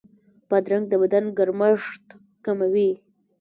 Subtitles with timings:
[0.49, 2.05] بادرنګ د بدن ګرمښت
[2.45, 2.91] کموي.